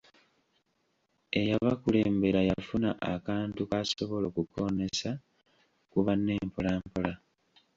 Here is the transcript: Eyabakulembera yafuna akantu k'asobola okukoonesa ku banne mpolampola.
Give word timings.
Eyabakulembera 1.39 2.39
yafuna 2.49 2.89
akantu 3.13 3.61
k'asobola 3.69 4.25
okukoonesa 4.29 5.09
ku 5.91 5.97
banne 6.05 6.33
mpolampola. 6.47 7.13